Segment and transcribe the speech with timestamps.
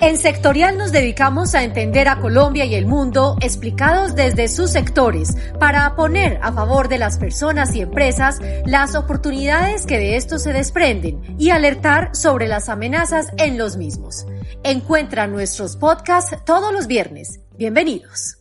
[0.00, 5.36] En Sectorial nos dedicamos a entender a Colombia y el mundo explicados desde sus sectores
[5.58, 10.52] para poner a favor de las personas y empresas las oportunidades que de esto se
[10.52, 14.24] desprenden y alertar sobre las amenazas en los mismos.
[14.62, 17.40] Encuentra nuestros podcasts todos los viernes.
[17.56, 18.38] Bienvenidos.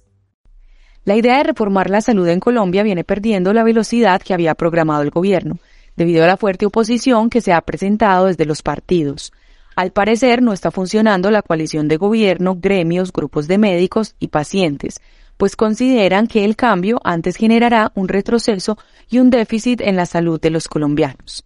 [1.05, 5.01] La idea de reformar la salud en Colombia viene perdiendo la velocidad que había programado
[5.01, 5.57] el gobierno,
[5.95, 9.31] debido a la fuerte oposición que se ha presentado desde los partidos.
[9.77, 15.01] Al parecer no está funcionando la coalición de gobierno, gremios, grupos de médicos y pacientes,
[15.37, 20.41] pues consideran que el cambio antes generará un retroceso y un déficit en la salud
[20.41, 21.45] de los colombianos.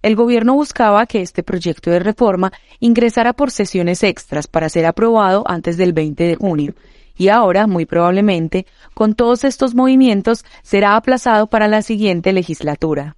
[0.00, 5.44] El gobierno buscaba que este proyecto de reforma ingresara por sesiones extras para ser aprobado
[5.46, 6.74] antes del 20 de junio,
[7.14, 13.16] y ahora, muy probablemente, con todos estos movimientos, será aplazado para la siguiente legislatura.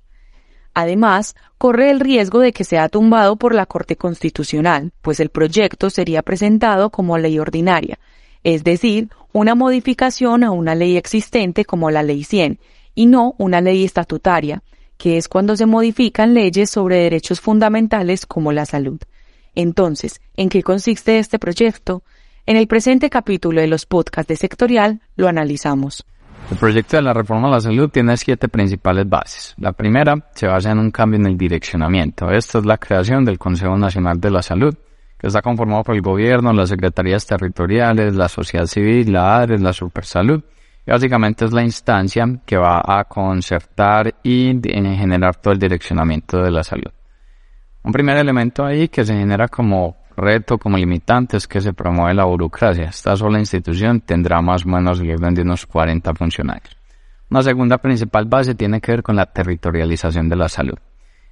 [0.79, 5.91] Además, corre el riesgo de que sea tumbado por la Corte Constitucional, pues el proyecto
[5.91, 7.99] sería presentado como ley ordinaria,
[8.45, 12.61] es decir, una modificación a una ley existente como la Ley 100,
[12.95, 14.63] y no una ley estatutaria,
[14.99, 19.01] que es cuando se modifican leyes sobre derechos fundamentales como la salud.
[19.57, 22.05] Entonces, ¿en qué consiste este proyecto?
[22.47, 26.07] En el presente capítulo de los podcasts de sectorial lo analizamos.
[26.51, 29.55] El proyecto de la reforma a la salud tiene siete principales bases.
[29.59, 32.31] La primera se basa en un cambio en el direccionamiento.
[32.31, 34.75] Esta es la creación del Consejo Nacional de la Salud,
[35.19, 39.73] que está conformado por el gobierno, las secretarías territoriales, la sociedad civil, la ADRES, la
[39.75, 40.43] Supersalud.
[40.87, 46.51] Y básicamente es la instancia que va a concertar y generar todo el direccionamiento de
[46.51, 46.91] la salud.
[47.83, 52.13] Un primer elemento ahí que se genera como reto como limitante es que se promueve
[52.13, 52.85] la burocracia.
[52.91, 56.77] Esta sola institución tendrá más o menos de unos 40 funcionarios.
[57.31, 60.79] Una segunda principal base tiene que ver con la territorialización de la salud.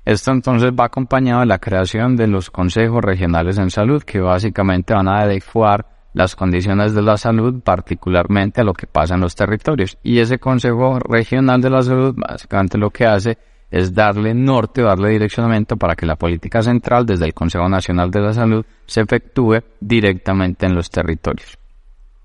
[0.05, 4.95] Esto entonces va acompañado de la creación de los consejos regionales en salud que básicamente
[4.95, 9.35] van a adecuar las condiciones de la salud particularmente a lo que pasa en los
[9.35, 9.99] territorios.
[10.03, 13.39] Y ese consejo regional de la salud básicamente lo que hace es
[13.71, 18.33] darle norte darle direccionamiento para que la política central desde el Consejo Nacional de la
[18.33, 21.59] Salud se efectúe directamente en los territorios.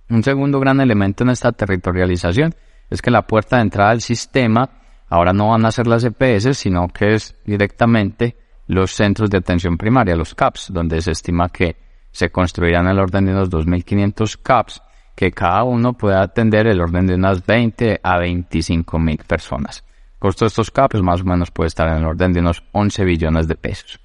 [0.09, 2.53] Un segundo gran elemento en esta territorialización
[2.89, 4.69] es que la puerta de entrada al sistema
[5.09, 8.35] ahora no van a ser las EPS, sino que es directamente
[8.67, 11.75] los centros de atención primaria, los CAPS, donde se estima que
[12.11, 14.81] se construirán el orden de unos 2.500 CAPS,
[15.15, 19.83] que cada uno puede atender el orden de unas 20 a 25.000 personas
[20.21, 23.03] costo de estos CAPs más o menos puede estar en el orden de unos 11
[23.03, 23.99] billones de pesos.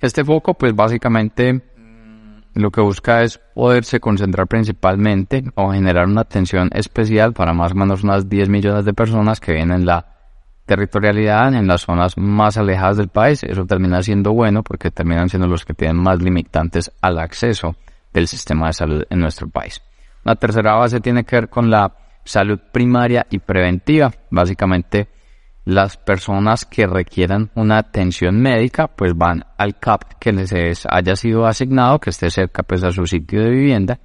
[0.00, 1.62] Este foco, pues básicamente
[2.54, 7.76] lo que busca es poderse concentrar principalmente o generar una atención especial para más o
[7.76, 10.06] menos unas 10 millones de personas que vienen en la
[10.66, 13.44] territorialidad en las zonas más alejadas del país.
[13.44, 17.76] Eso termina siendo bueno porque terminan siendo los que tienen más limitantes al acceso
[18.12, 19.80] del sistema de salud en nuestro país.
[20.24, 21.92] La tercera base tiene que ver con la
[22.24, 24.10] salud primaria y preventiva.
[24.30, 25.08] Básicamente
[25.64, 31.46] las personas que requieran una atención médica pues van al CAP que les haya sido
[31.46, 33.98] asignado, que esté cerca pues a su sitio de vivienda.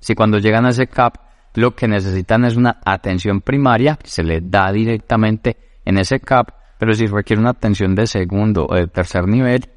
[0.00, 1.16] Si cuando llegan a ese CAP
[1.54, 6.94] lo que necesitan es una atención primaria, se les da directamente en ese CAP, pero
[6.94, 9.68] si requiere una atención de segundo o de tercer nivel,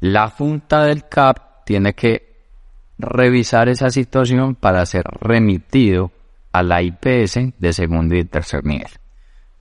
[0.00, 2.34] la junta del CAP tiene que
[2.98, 6.10] revisar esa situación para ser remitido
[6.52, 8.88] a la IPS de segundo y tercer nivel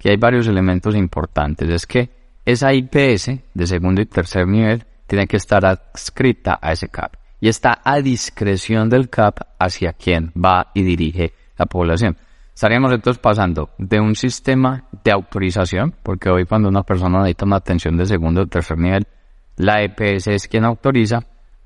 [0.04, 1.70] que hay varios elementos importantes.
[1.70, 2.10] Es que
[2.44, 7.48] esa IPS de segundo y tercer nivel tiene que estar adscrita a ese CAP y
[7.48, 12.18] está a discreción del CAP hacia quien va y dirige la población.
[12.54, 17.56] Estaríamos entonces pasando de un sistema de autorización, porque hoy cuando una persona necesita una
[17.56, 19.08] atención de segundo o tercer nivel,
[19.56, 21.22] la EPS es quien autoriza,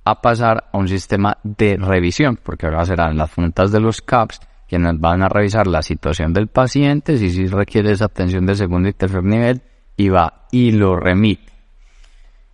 [0.06, 4.40] a pasar a un sistema de revisión, porque ahora serán las juntas de los CAPs
[4.68, 8.90] quienes van a revisar la situación del paciente, si sí requiere esa atención de segundo
[8.90, 9.62] y tercer nivel,
[9.96, 11.54] y va y lo remite.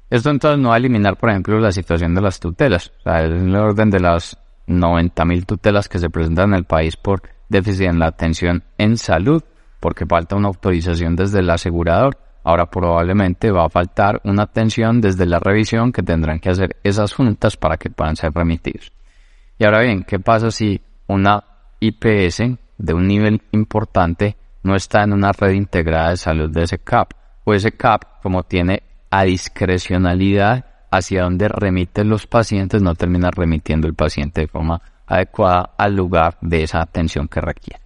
[0.10, 2.92] Esto entonces no va a eliminar, por ejemplo, la situación de las tutelas.
[3.00, 4.38] O sea, en el orden de las
[4.68, 9.44] 90.000 tutelas que se presentan en el país por déficit en la atención en salud,
[9.80, 12.18] porque falta una autorización desde el asegurador.
[12.44, 17.14] Ahora probablemente va a faltar una atención desde la revisión que tendrán que hacer esas
[17.14, 18.92] juntas para que puedan ser remitidos.
[19.58, 21.44] Y ahora bien, ¿qué pasa si una
[21.88, 26.80] IPS de un nivel importante no está en una red integrada de salud de ese
[26.80, 27.12] CAP,
[27.44, 33.88] o ese CAP, como tiene a discrecionalidad hacia donde remiten los pacientes, no termina remitiendo
[33.88, 37.84] el paciente de forma adecuada al lugar de esa atención que requiere.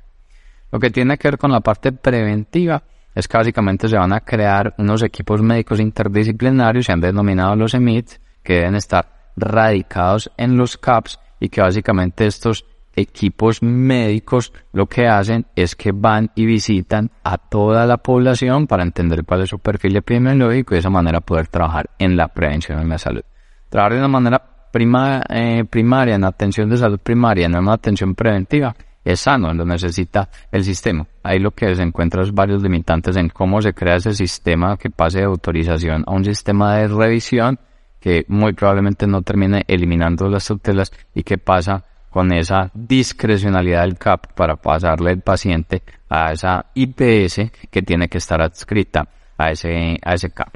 [0.71, 2.83] Lo que tiene que ver con la parte preventiva
[3.15, 7.73] es que básicamente se van a crear unos equipos médicos interdisciplinarios, se han denominado los
[7.73, 8.11] EMIT,
[8.43, 12.65] que deben estar radicados en los CAPS y que básicamente estos
[12.97, 18.83] equipos médicos lo que hacen es que van y visitan a toda la población para
[18.83, 22.79] entender cuál es su perfil epidemiológico y de esa manera poder trabajar en la prevención
[22.79, 23.21] en la salud.
[23.69, 24.41] Trabajar de una manera
[24.71, 29.53] prima, eh, primaria, en atención de salud primaria, no en una atención preventiva, es sano,
[29.53, 31.05] lo necesita el sistema.
[31.23, 34.89] Ahí lo que se encuentra es varios limitantes en cómo se crea ese sistema que
[34.89, 37.59] pase de autorización a un sistema de revisión
[38.00, 41.85] que muy probablemente no termine eliminando las tutelas y que pasa
[42.17, 48.17] con esa discrecionalidad del CAP para pasarle el paciente a esa IPS que tiene que
[48.17, 50.51] estar adscrita a ese, a ese CAP.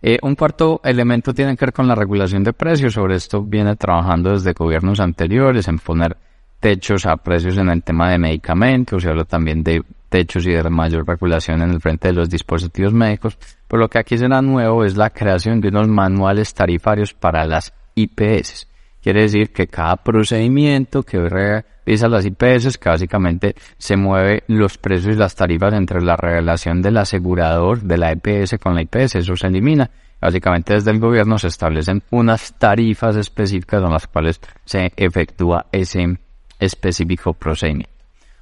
[0.00, 2.94] Eh, un cuarto elemento tiene que ver con la regulación de precios.
[2.94, 6.16] Sobre esto viene trabajando desde gobiernos anteriores en poner
[6.60, 10.62] techos a precios en el tema de medicamentos, se habla también de techos y de
[10.70, 13.36] mayor regulación en el frente de los dispositivos médicos,
[13.68, 17.74] pero lo que aquí será nuevo es la creación de unos manuales tarifarios para las
[17.94, 18.75] IPS.
[19.06, 25.14] Quiere decir que cada procedimiento que revisa las IPS, que básicamente se mueve los precios
[25.14, 29.36] y las tarifas entre la relación del asegurador de la IPS con la IPS, eso
[29.36, 29.88] se elimina.
[30.20, 36.18] Básicamente desde el gobierno se establecen unas tarifas específicas con las cuales se efectúa ese
[36.58, 37.92] específico procedimiento.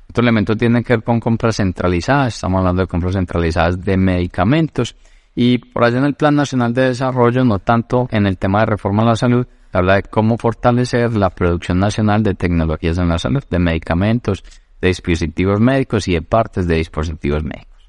[0.08, 4.96] Otro elemento tiene que ver con compras centralizadas, estamos hablando de compras centralizadas de medicamentos
[5.34, 8.66] y por allá en el Plan Nacional de Desarrollo, no tanto en el tema de
[8.66, 9.46] reforma a la salud,
[9.76, 14.44] habla de cómo fortalecer la producción nacional de tecnologías en la salud, de medicamentos,
[14.80, 17.88] de dispositivos médicos y de partes de dispositivos médicos.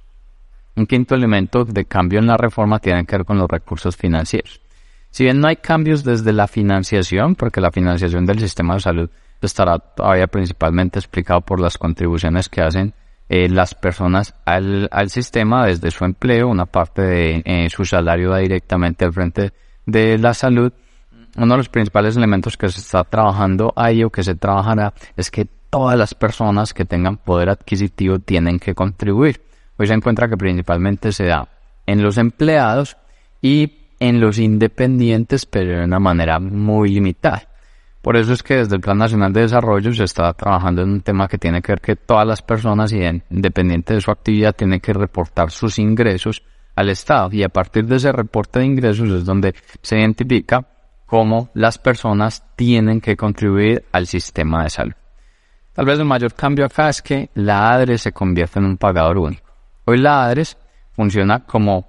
[0.76, 4.62] Un quinto elemento de cambio en la reforma tiene que ver con los recursos financieros.
[5.10, 9.10] Si bien no hay cambios desde la financiación, porque la financiación del sistema de salud
[9.42, 12.94] estará todavía principalmente explicado por las contribuciones que hacen
[13.30, 18.32] eh, las personas al, al, sistema desde su empleo, una parte de eh, su salario
[18.32, 19.52] va directamente al frente
[19.86, 20.72] de la salud.
[21.36, 25.30] Uno de los principales elementos que se está trabajando ahí o que se trabajará es
[25.30, 29.42] que todas las personas que tengan poder adquisitivo tienen que contribuir.
[29.78, 31.50] Hoy se encuentra que principalmente se da
[31.86, 32.96] en los empleados
[33.42, 37.50] y en los independientes, pero de una manera muy limitada.
[38.02, 41.02] Por eso es que desde el Plan Nacional de Desarrollo se está trabajando en un
[41.02, 44.94] tema que tiene que ver que todas las personas, independiente de su actividad, tienen que
[44.94, 46.44] reportar sus ingresos
[46.76, 47.30] al Estado.
[47.34, 50.66] Y a partir de ese reporte de ingresos es donde se identifica
[51.06, 54.94] cómo las personas tienen que contribuir al sistema de salud.
[55.74, 59.18] Tal vez el mayor cambio acá es que la ADRES se convierte en un pagador
[59.18, 59.50] único.
[59.86, 60.57] Hoy la ADRES
[60.94, 61.88] funciona como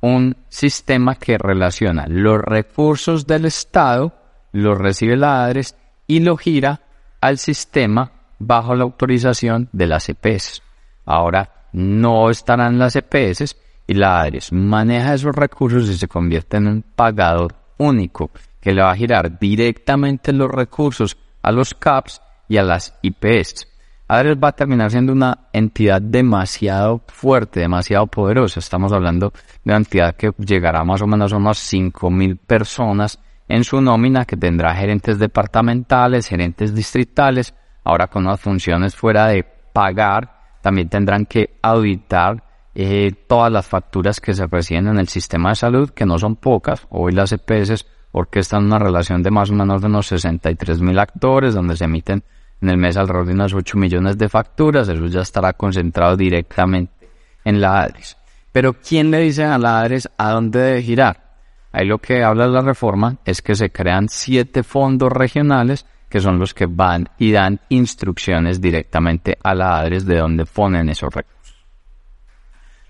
[0.00, 4.12] un sistema que relaciona los recursos del Estado
[4.52, 5.76] lo recibe la ADRES
[6.06, 6.80] y lo gira
[7.20, 10.62] al sistema bajo la autorización de las EPS.
[11.04, 13.56] Ahora no estarán las EPS
[13.86, 18.82] y la ADRES maneja esos recursos y se convierte en un pagador único que le
[18.82, 23.68] va a girar directamente los recursos a los CAPS y a las IPS.
[24.10, 28.58] ADRES va a terminar siendo una entidad demasiado fuerte, demasiado poderosa.
[28.58, 29.32] Estamos hablando
[29.64, 34.24] de una entidad que llegará más o menos a unas 5.000 personas en su nómina
[34.24, 37.54] que tendrá gerentes departamentales, gerentes distritales,
[37.84, 42.42] ahora con unas funciones fuera de pagar, también tendrán que auditar
[42.74, 46.36] eh, todas las facturas que se reciben en el sistema de salud, que no son
[46.36, 50.98] pocas, hoy las EPS orquestan una relación de más o menos de unos 63 mil
[50.98, 52.22] actores, donde se emiten
[52.60, 57.10] en el mes alrededor de unas 8 millones de facturas, eso ya estará concentrado directamente
[57.44, 58.16] en la ADRES.
[58.52, 61.28] Pero ¿quién le dice a la ADRES a dónde debe girar?
[61.70, 66.38] Ahí lo que habla la reforma es que se crean siete fondos regionales que son
[66.38, 71.66] los que van y dan instrucciones directamente a la ADRES de dónde ponen esos recursos.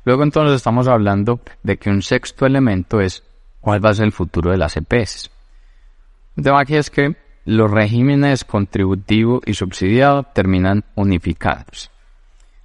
[0.05, 3.25] Luego entonces estamos hablando de que un sexto elemento es
[3.69, 5.31] cuál va a ser el futuro de las EPS.
[6.39, 11.91] El tema aquí es que los regímenes contributivo y subsidiado terminan unificados.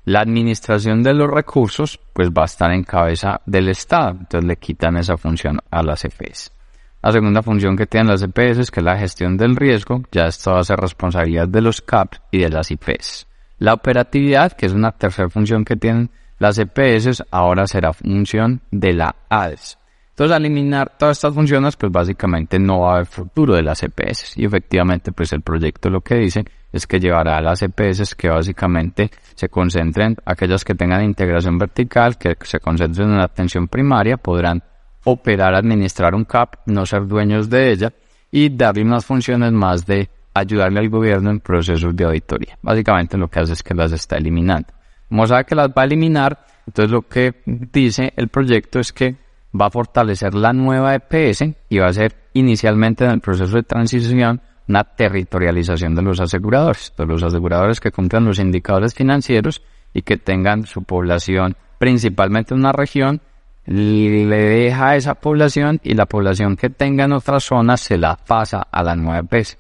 [0.06, 4.56] La administración de los recursos pues va a estar en cabeza del Estado, entonces le
[4.56, 6.54] quitan esa función a las EPS.
[7.02, 10.54] La segunda función que tienen las EPS es que la gestión del riesgo, ya esto
[10.54, 13.28] va a ser responsabilidad de los CAPs y de las IPS.
[13.60, 18.94] La operatividad, que es una tercera función que tienen las EPS, ahora será función de
[18.94, 19.80] la ADES.
[20.14, 24.38] Entonces, eliminar todas estas funciones, pues básicamente no va a haber futuro de las EPS.
[24.38, 28.30] Y efectivamente, pues el proyecto lo que dice es que llevará a las EPS que
[28.30, 34.18] básicamente se concentren, aquellas que tengan integración vertical, que se concentren en la atención primaria,
[34.18, 34.62] podrán
[35.04, 37.92] operar, administrar un CAP, no ser dueños de ella
[38.30, 42.58] y darle unas funciones más de ayudarle al gobierno en procesos de auditoría.
[42.62, 44.70] Básicamente lo que hace es que las está eliminando.
[45.10, 49.16] Como sabe que las va a eliminar, entonces lo que dice el proyecto es que
[49.60, 53.64] va a fortalecer la nueva EPS y va a ser inicialmente en el proceso de
[53.64, 59.62] transición una territorialización de los aseguradores, de los aseguradores que cumplan los indicadores financieros
[59.94, 63.22] y que tengan su población principalmente en una región,
[63.66, 68.68] le deja esa población y la población que tenga en otras zonas se la pasa
[68.72, 69.58] a la nueva EPS.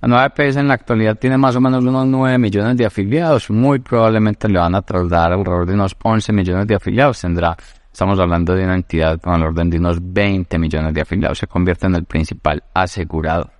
[0.00, 3.50] La nueva EPS en la actualidad tiene más o menos unos 9 millones de afiliados,
[3.50, 7.56] muy probablemente le van a trasladar alrededor de unos 11 millones de afiliados, tendrá
[7.94, 11.38] Estamos hablando de una entidad con el orden de unos 20 millones de afiliados.
[11.38, 13.52] Se convierte en el principal asegurado.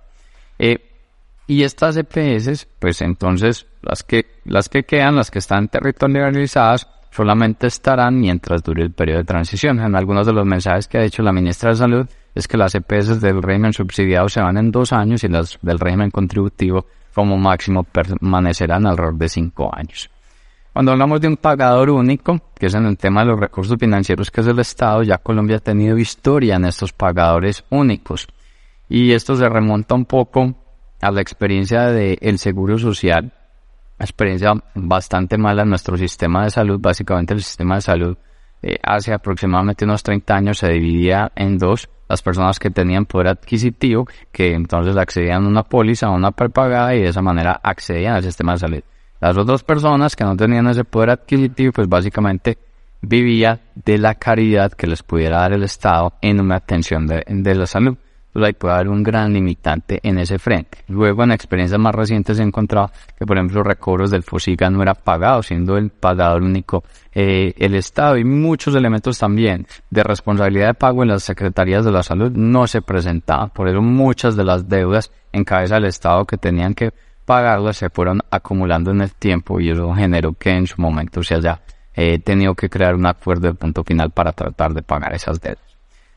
[0.59, 0.77] Eh,
[1.47, 7.67] y estas EPS, pues entonces las que, las que quedan, las que están territorializadas, solamente
[7.67, 9.79] estarán mientras dure el periodo de transición.
[9.79, 12.75] En algunos de los mensajes que ha dicho la ministra de Salud es que las
[12.75, 17.37] EPS del régimen subsidiado se van en dos años y las del régimen contributivo como
[17.37, 20.09] máximo permanecerán alrededor de cinco años.
[20.75, 24.29] Cuando hablamos de un pagador único, que es en el tema de los recursos financieros,
[24.29, 28.27] que es el Estado, ya Colombia ha tenido historia en estos pagadores únicos.
[28.89, 30.53] Y esto se remonta un poco
[30.99, 33.31] a la experiencia del Seguro Social,
[33.97, 36.77] experiencia bastante mala en nuestro sistema de salud.
[36.81, 38.17] Básicamente el sistema de salud
[38.61, 41.87] eh, hace aproximadamente unos 30 años se dividía en dos.
[42.09, 46.93] Las personas que tenían poder adquisitivo, que entonces accedían a una póliza, a una prepagada
[46.95, 48.83] y de esa manera accedían al sistema de salud.
[49.19, 52.57] Las otras personas que no tenían ese poder adquisitivo, pues básicamente
[53.01, 57.65] vivía de la caridad que les pudiera dar el Estado en una atención de, la
[57.65, 57.97] salud.
[58.27, 60.79] Entonces ahí puede haber un gran limitante en ese frente.
[60.89, 64.69] Luego en experiencias más recientes se ha encontrado que por ejemplo los recobros del FOSIGA
[64.69, 70.03] no eran pagados, siendo el pagador único eh, el Estado y muchos elementos también de
[70.03, 73.51] responsabilidad de pago en las secretarías de la salud no se presentaban.
[73.51, 76.91] Por eso muchas de las deudas en cabeza del Estado que tenían que
[77.25, 81.35] pagarlas se fueron acumulando en el tiempo y eso generó que en su momento se
[81.35, 81.61] haya
[81.93, 85.63] eh, tenido que crear un acuerdo de punto final para tratar de pagar esas deudas.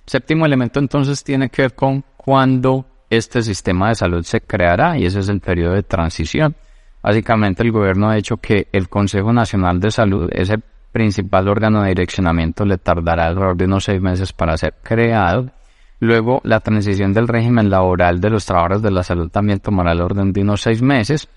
[0.06, 5.06] Séptimo elemento entonces tiene que ver con cuándo este sistema de salud se creará y
[5.06, 6.54] ese es el periodo de transición.
[7.02, 10.58] Básicamente el gobierno ha dicho que el Consejo Nacional de Salud, ese
[10.92, 15.50] principal órgano de direccionamiento, le tardará alrededor de unos seis meses para ser creado
[16.00, 20.00] Luego, la transición del régimen laboral de los trabajadores de la salud también tomará el
[20.00, 21.28] orden de unos seis meses.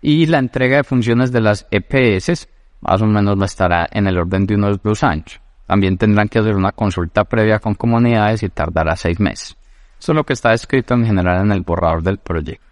[0.00, 2.48] Y la entrega de funciones de las EPS
[2.80, 5.40] más o menos estará en el orden de unos dos años.
[5.66, 9.56] También tendrán que hacer una consulta previa con comunidades y tardará seis meses.
[9.98, 12.64] Eso es lo que está escrito en general en el borrador del proyecto.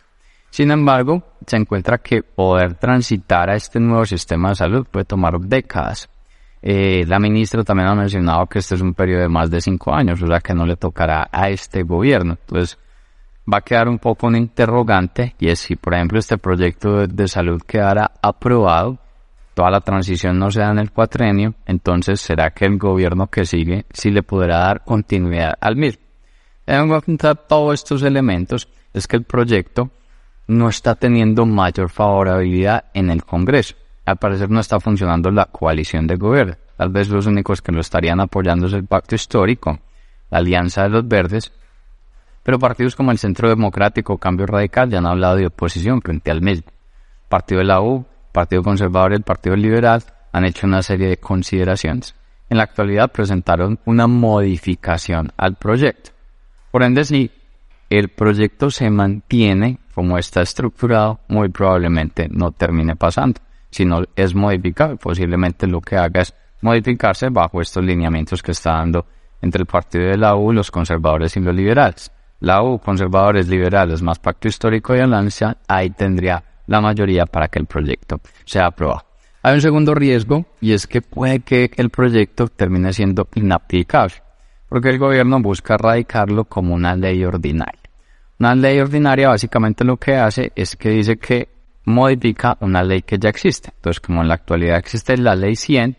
[0.50, 5.40] Sin embargo, se encuentra que poder transitar a este nuevo sistema de salud puede tomar
[5.40, 6.08] décadas.
[6.66, 9.94] Eh, la ministra también ha mencionado que este es un periodo de más de cinco
[9.94, 12.38] años, o sea que no le tocará a este gobierno.
[12.40, 12.78] Entonces,
[13.46, 17.28] va a quedar un poco un interrogante y es si, por ejemplo, este proyecto de,
[17.28, 18.98] salud quedara aprobado,
[19.52, 23.44] toda la transición no se da en el cuatrenio, entonces será que el gobierno que
[23.44, 26.02] sigue sí le podrá dar continuidad al mismo.
[26.64, 29.90] Tengo que contar todos estos elementos, es que el proyecto
[30.46, 36.06] no está teniendo mayor favorabilidad en el Congreso al parecer no está funcionando la coalición
[36.06, 36.56] de gobierno.
[36.76, 39.78] Tal vez los únicos que lo estarían apoyando es el pacto histórico,
[40.30, 41.52] la alianza de los verdes,
[42.42, 46.42] pero partidos como el Centro Democrático Cambio Radical ya han hablado de oposición frente al
[46.42, 46.70] mismo.
[47.28, 51.16] Partido de la U, Partido Conservador y el Partido Liberal han hecho una serie de
[51.16, 52.14] consideraciones.
[52.50, 56.10] En la actualidad presentaron una modificación al proyecto.
[56.70, 57.30] Por ende, si
[57.88, 63.40] el proyecto se mantiene como está estructurado, muy probablemente no termine pasando
[63.74, 64.96] sino es modificable.
[64.96, 69.04] Posiblemente lo que haga es modificarse bajo estos lineamientos que está dando
[69.42, 72.12] entre el partido de la U, los conservadores y los liberales.
[72.38, 77.58] La U, conservadores, liberales, más pacto histórico y alianza, ahí tendría la mayoría para que
[77.58, 79.06] el proyecto sea aprobado.
[79.42, 84.14] Hay un segundo riesgo y es que puede que el proyecto termine siendo inaplicable,
[84.68, 87.80] porque el gobierno busca radicarlo como una ley ordinaria.
[88.38, 91.53] Una ley ordinaria básicamente lo que hace es que dice que
[91.84, 93.70] modifica una ley que ya existe.
[93.76, 95.96] Entonces, como en la actualidad existe la ley 100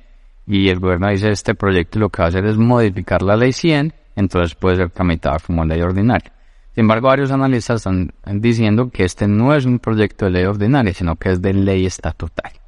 [0.47, 3.53] y el gobierno dice este proyecto lo que va a hacer es modificar la ley
[3.53, 6.31] 100, entonces puede ser tramitado como ley ordinaria.
[6.73, 8.11] Sin embargo, varios analistas están
[8.41, 11.85] diciendo que este no es un proyecto de ley ordinaria, sino que es de ley
[11.85, 12.59] estatutaria.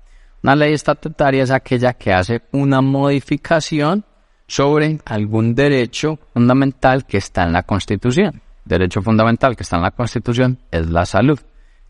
[0.44, 4.06] Una ley estatutaria es aquella que hace una modificación
[4.48, 8.42] sobre algún derecho fundamental que está en la Constitución.
[8.64, 11.40] Derecho fundamental que está en la Constitución es la salud.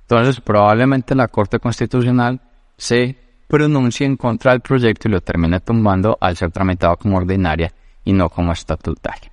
[0.09, 2.39] Entonces, probablemente la Corte Constitucional
[2.77, 3.15] se
[3.47, 7.73] pronuncie en contra del proyecto y lo termine tumbando al ser tramitado como ordinaria
[8.05, 9.31] y no como estatutaria.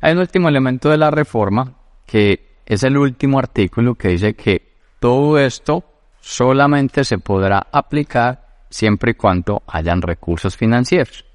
[0.00, 1.74] Hay un último elemento de la reforma
[2.06, 5.84] que es el último artículo que dice que todo esto
[6.20, 11.26] solamente se podrá aplicar siempre y cuando hayan recursos financieros.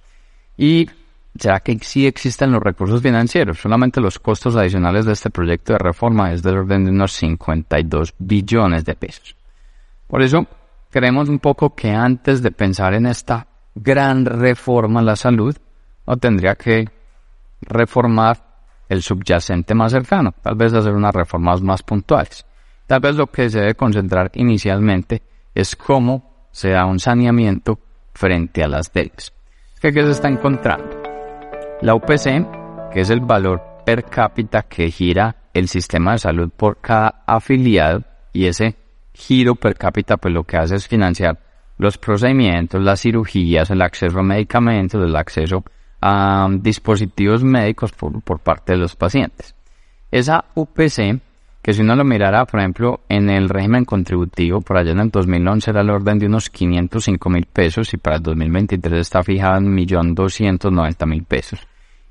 [0.58, 0.90] Y
[1.38, 3.60] ¿será que sí existen los recursos financieros?
[3.60, 8.13] Solamente los costos adicionales de este proyecto de reforma es del orden de unos 52
[8.18, 9.36] billones de pesos.
[10.08, 10.46] Por eso,
[10.89, 15.56] creemos un poco que antes de pensar en esta gran reforma a la salud,
[16.08, 16.88] no tendría que
[17.62, 18.38] reformar
[18.88, 22.46] el subyacente más cercano, tal vez hacer unas reformas más puntuales.
[22.88, 25.24] Tal vez lo que se debe concentrar inicialmente
[25.54, 27.80] es cómo se da un saneamiento
[28.13, 29.34] frente a las deudas.
[29.82, 30.95] ¿Qué, se está encontrando?
[31.86, 36.82] La UPC, que es el valor per cápita que gira el sistema de salud por
[36.82, 38.01] cada afiliado,
[38.34, 38.75] y ese
[39.13, 41.38] giro per cápita pues lo que hace es financiar
[41.77, 45.63] los procedimientos, las cirugías, el acceso a medicamentos, el acceso
[46.01, 49.54] a dispositivos médicos por, por parte de los pacientes.
[50.10, 51.22] Esa UPC,
[51.62, 55.12] que si uno lo mirara, por ejemplo, en el régimen contributivo, por allá en el
[55.12, 59.60] 2011 era el orden de unos 505 mil pesos y para el 2023 está fijada
[59.60, 61.60] en 1.290.000 pesos.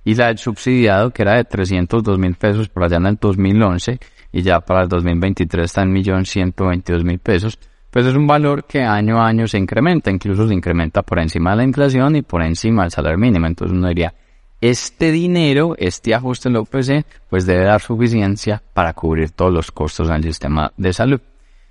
[0.05, 3.99] Y la del subsidiado, que era de 302 mil pesos por allá en el 2011
[4.35, 7.57] y ya para el 2023 está en 1.122.000 pesos,
[7.89, 11.53] pues es un valor que año a año se incrementa, incluso se incrementa por encima
[11.53, 13.47] de la inflación y por encima del salario mínimo.
[13.47, 14.13] Entonces uno diría,
[14.61, 19.71] este dinero, este ajuste en la OPC, pues debe dar suficiencia para cubrir todos los
[19.71, 21.21] costos del sistema de salud.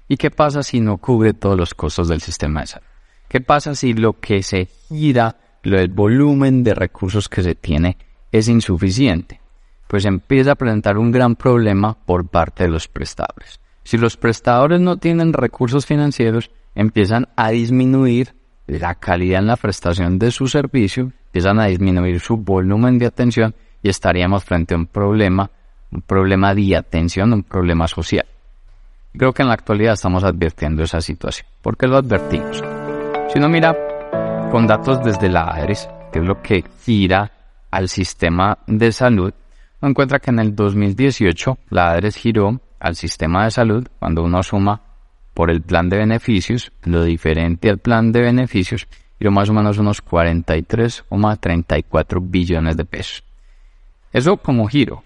[0.08, 2.88] ¿Y qué pasa si no cubre todos los costos del sistema de salud?
[3.28, 7.98] ¿Qué pasa si lo que se gira, el volumen de recursos que se tiene
[8.34, 9.40] es insuficiente?
[9.88, 13.62] Pues empieza a presentar un gran problema por parte de los prestadores.
[13.84, 18.34] Si los prestadores no tienen recursos financieros, empiezan a disminuir
[18.66, 23.54] la calidad en la prestación de su servicio, empiezan a disminuir su volumen de atención
[23.82, 25.52] y estaríamos frente a un problema,
[25.92, 28.26] un problema de atención, un problema social.
[29.16, 31.48] Creo que en la actualidad estamos advirtiendo esa situación.
[31.62, 32.64] ¿Por qué lo advertimos?
[33.32, 33.78] Si uno mira
[34.50, 37.32] con datos desde la ADRES, que es lo que gira
[37.74, 39.34] al sistema de salud,
[39.82, 44.84] encuentra que en el 2018 la ADRES giró al sistema de salud, cuando uno suma
[45.34, 48.88] por el plan de beneficios, lo diferente al plan de beneficios,
[49.20, 53.24] y más o menos unos 43,34 billones de pesos.
[54.12, 55.04] Eso como giro.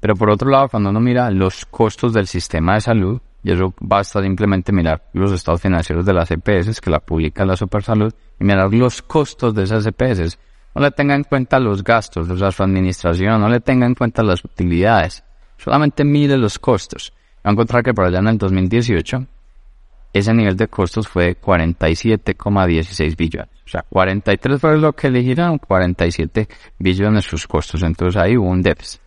[0.00, 3.72] Pero por otro lado, cuando uno mira los costos del sistema de salud, y eso
[3.78, 8.44] basta simplemente mirar los estados financieros de las EPS que la publica la Supersalud y
[8.44, 10.36] mirar los costos de esas EPS.
[10.74, 14.22] No le tenga en cuenta los gastos de su administración, no le tenga en cuenta
[14.22, 15.22] las utilidades.
[15.58, 17.12] Solamente mide los costos.
[17.44, 19.26] Va a encontrar que por allá en el 2018
[20.12, 23.50] ese nivel de costos fue de 47,16 billones.
[23.64, 27.82] O sea, 43 fue lo que elegirán, 47 billones sus costos.
[27.82, 29.00] Entonces ahí hubo un déficit.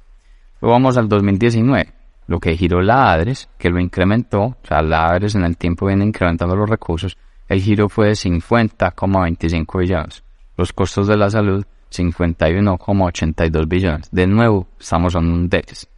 [0.62, 1.94] Luego vamos al 2019.
[2.28, 5.86] Lo que giró la ADRES, que lo incrementó, o sea, la ADRES en el tiempo
[5.86, 10.25] viene incrementando los recursos, el giro fue de 50,25 billones.
[10.58, 14.10] Los costos de la salud, 51,82 billones.
[14.12, 15.90] De nuevo, estamos en un déficit.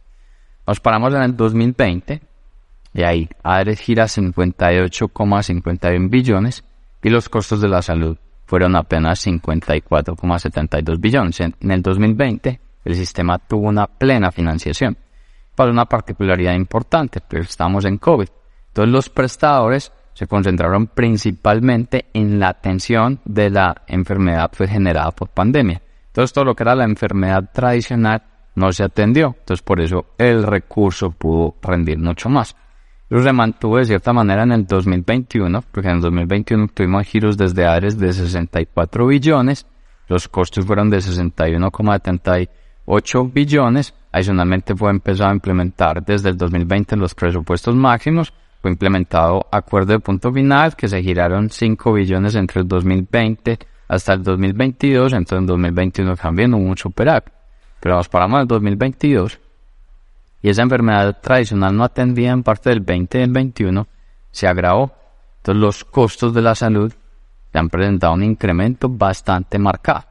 [0.66, 2.20] Nos paramos en el 2020
[2.92, 6.64] y ahí ADRES gira 58,51 billones
[7.02, 11.40] y los costos de la salud fueron apenas 54,72 billones.
[11.40, 14.96] En, el 2020 el sistema tuvo una plena financiación.
[15.54, 18.28] Para una particularidad importante, pero estamos en COVID.
[18.72, 25.80] Todos los prestadores se concentraron principalmente en la atención de la enfermedad generada por pandemia.
[26.08, 28.24] Entonces todo lo que era la enfermedad tradicional
[28.56, 29.36] no se atendió.
[29.38, 32.56] Entonces por eso el recurso pudo rendir mucho más.
[33.08, 37.36] Lo se mantuvo de cierta manera en el 2021, porque en el 2021 tuvimos giros
[37.36, 39.66] desde áreas de 64 billones,
[40.08, 47.14] los costos fueron de 61,78 billones, adicionalmente fue empezado a implementar desde el 2020 los
[47.14, 52.68] presupuestos máximos, fue implementado acuerdo de punto final que se giraron 5 billones entre el
[52.68, 57.32] 2020 hasta el 2022, entonces en 2021 también hubo un superávit.
[57.80, 59.38] Pero nos paramos en el 2022
[60.42, 63.86] y esa enfermedad tradicional no atendida en parte del 20 y del 21
[64.30, 64.92] se agravó.
[65.38, 66.92] Entonces los costos de la salud
[67.52, 70.04] se han presentado un incremento bastante marcado.